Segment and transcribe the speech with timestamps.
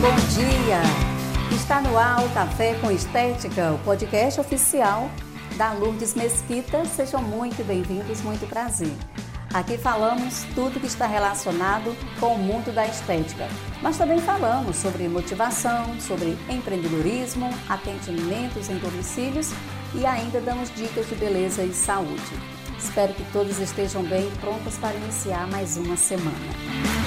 [0.00, 0.80] bom dia!
[1.54, 5.10] Está no ar o Café com Estética, o podcast oficial
[5.56, 6.84] da Lourdes Mesquita.
[6.84, 8.92] Sejam muito bem-vindos, muito prazer.
[9.52, 13.48] Aqui falamos tudo que está relacionado com o mundo da estética,
[13.82, 19.50] mas também falamos sobre motivação, sobre empreendedorismo, atendimentos em domicílios
[19.94, 22.22] e ainda damos dicas de beleza e saúde.
[22.78, 26.97] Espero que todos estejam bem prontos para iniciar mais uma semana.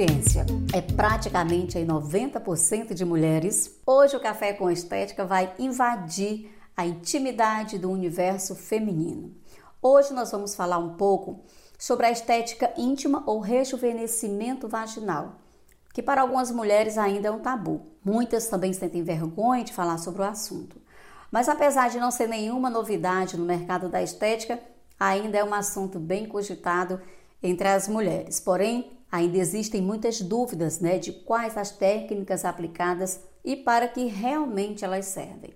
[0.00, 6.86] Audiência é praticamente aí 90% de mulheres, hoje o Café com Estética vai invadir a
[6.86, 9.34] intimidade do universo feminino.
[9.82, 11.44] Hoje nós vamos falar um pouco
[11.78, 15.36] sobre a estética íntima ou rejuvenescimento vaginal,
[15.92, 17.82] que para algumas mulheres ainda é um tabu.
[18.02, 20.80] Muitas também sentem vergonha de falar sobre o assunto.
[21.30, 24.58] Mas apesar de não ser nenhuma novidade no mercado da estética,
[24.98, 26.98] ainda é um assunto bem cogitado
[27.42, 28.40] entre as mulheres.
[28.40, 34.84] Porém, ainda existem muitas dúvidas né, de quais as técnicas aplicadas e para que realmente
[34.84, 35.54] elas servem.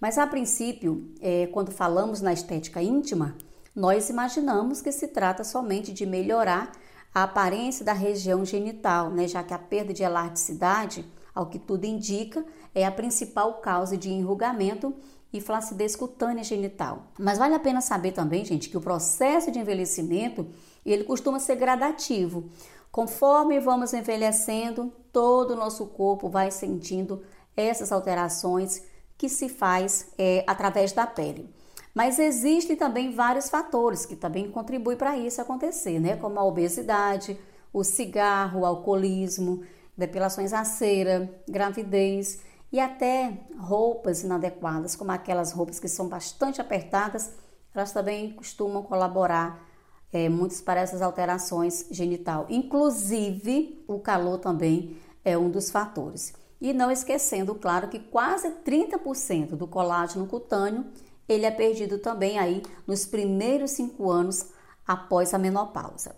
[0.00, 3.36] Mas a princípio, é, quando falamos na estética íntima,
[3.76, 6.72] nós imaginamos que se trata somente de melhorar
[7.14, 11.04] a aparência da região genital, né, já que a perda de elasticidade,
[11.34, 12.44] ao que tudo indica,
[12.74, 14.94] é a principal causa de enrugamento
[15.32, 17.12] e flacidez cutânea genital.
[17.18, 20.46] Mas vale a pena saber também, gente, que o processo de envelhecimento
[20.84, 22.50] ele costuma ser gradativo.
[22.90, 27.22] Conforme vamos envelhecendo, todo o nosso corpo vai sentindo
[27.56, 28.82] essas alterações
[29.16, 31.48] que se faz é, através da pele.
[31.94, 36.16] Mas existem também vários fatores que também contribuem para isso acontecer, né?
[36.16, 37.38] Como a obesidade,
[37.72, 39.62] o cigarro, o alcoolismo,
[39.96, 42.40] depilações à cera, gravidez
[42.72, 47.32] e até roupas inadequadas, como aquelas roupas que são bastante apertadas,
[47.74, 49.69] elas também costumam colaborar
[50.12, 52.46] é, muitos para essas alterações genital.
[52.48, 56.32] Inclusive, o calor também é um dos fatores.
[56.60, 60.84] E não esquecendo, claro, que quase 30% do colágeno cutâneo
[61.28, 64.48] ele é perdido também aí nos primeiros cinco anos
[64.86, 66.16] após a menopausa.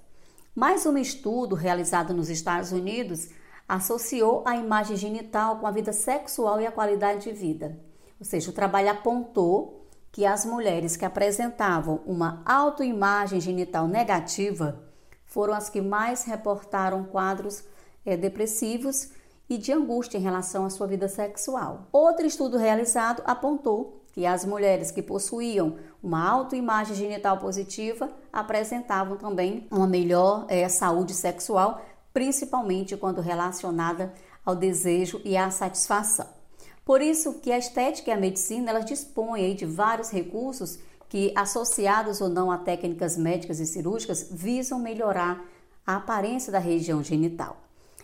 [0.54, 3.28] Mais um estudo realizado nos Estados Unidos
[3.68, 7.78] associou a imagem genital com a vida sexual e a qualidade de vida.
[8.18, 9.81] Ou seja, o trabalho apontou
[10.12, 14.78] que as mulheres que apresentavam uma autoimagem genital negativa
[15.24, 17.64] foram as que mais reportaram quadros
[18.04, 19.08] é, depressivos
[19.48, 21.88] e de angústia em relação à sua vida sexual.
[21.90, 29.66] Outro estudo realizado apontou que as mulheres que possuíam uma autoimagem genital positiva apresentavam também
[29.70, 31.80] uma melhor é, saúde sexual,
[32.12, 34.12] principalmente quando relacionada
[34.44, 36.41] ao desejo e à satisfação.
[36.84, 40.78] Por isso que a estética e a medicina elas dispõem de vários recursos
[41.08, 45.44] que, associados ou não a técnicas médicas e cirúrgicas, visam melhorar
[45.86, 47.56] a aparência da região genital.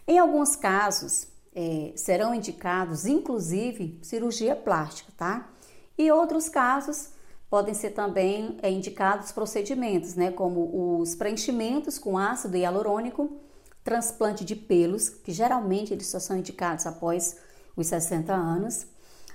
[0.06, 5.48] Em alguns casos, é, serão indicados, inclusive, cirurgia plástica, tá?
[5.96, 7.10] E outros casos
[7.50, 13.38] podem ser também é, indicados procedimentos, né, como os preenchimentos com ácido hialurônico,
[13.82, 17.36] transplante de pelos, que geralmente eles só são indicados após
[17.80, 18.86] os 60 anos.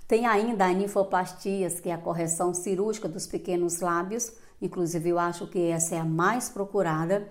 [0.07, 4.31] Tem ainda a ninfoplastias, que é a correção cirúrgica dos pequenos lábios,
[4.61, 7.27] inclusive eu acho que essa é a mais procurada.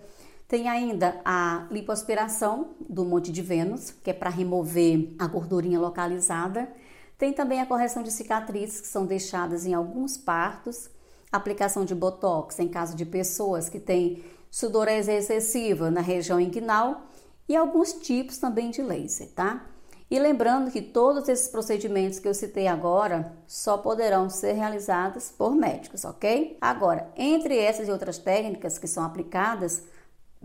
[0.49, 6.69] Tem ainda a lipoaspiração do Monte de Vênus, que é para remover a gordurinha localizada.
[7.17, 10.91] Tem também a correção de cicatrizes, que são deixadas em alguns partos.
[11.31, 17.07] Aplicação de botox em caso de pessoas que têm sudorese excessiva na região inguinal
[17.49, 19.65] e alguns tipos também de laser, tá?
[20.13, 25.55] E lembrando que todos esses procedimentos que eu citei agora só poderão ser realizados por
[25.55, 26.59] médicos, ok?
[26.61, 29.85] Agora, entre essas e outras técnicas que são aplicadas,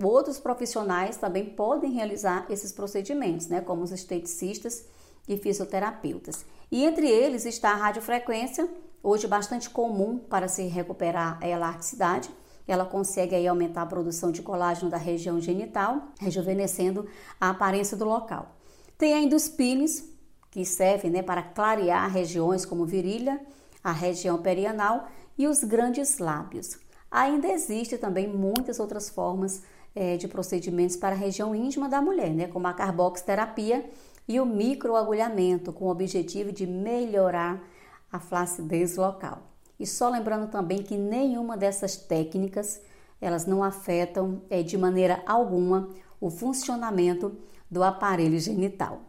[0.02, 3.60] outros profissionais também podem realizar esses procedimentos, né?
[3.60, 4.86] Como os esteticistas
[5.28, 6.46] e fisioterapeutas.
[6.72, 8.70] E entre eles está a radiofrequência,
[9.04, 12.30] hoje bastante comum para se recuperar a elasticidade.
[12.66, 17.06] Ela consegue aí aumentar a produção de colágeno da região genital, rejuvenescendo
[17.38, 18.57] a aparência do local.
[18.98, 20.04] Tem ainda os pines,
[20.50, 23.40] que servem né, para clarear regiões como virilha,
[23.84, 25.08] a região perianal
[25.38, 26.80] e os grandes lábios.
[27.12, 29.62] Ainda existem também muitas outras formas
[29.96, 33.88] é, de procedimentos para a região íntima da mulher, né, como a carboxterapia
[34.28, 37.64] e o microagulhamento, com o objetivo de melhorar
[38.12, 39.44] a flacidez local.
[39.80, 42.82] E só lembrando também que nenhuma dessas técnicas
[43.22, 45.90] elas não afetam é, de maneira alguma
[46.20, 47.38] o funcionamento
[47.70, 49.02] do aparelho genital.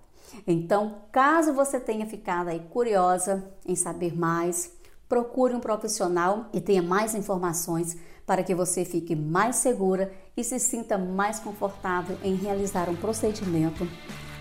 [0.47, 4.73] Então, caso você tenha ficado aí curiosa em saber mais,
[5.09, 7.97] procure um profissional e tenha mais informações
[8.27, 13.89] para que você fique mais segura e se sinta mais confortável em realizar um procedimento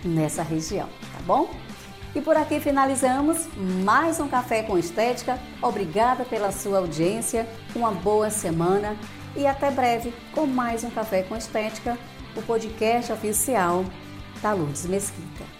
[0.04, 1.48] nessa região, tá bom?
[2.14, 3.46] E por aqui finalizamos
[3.84, 5.38] mais um Café com Estética.
[5.62, 8.96] Obrigada pela sua audiência, uma boa semana
[9.36, 11.98] e até breve com mais um Café com Estética,
[12.36, 13.84] o podcast oficial
[14.42, 15.57] da Lourdes Mesquita.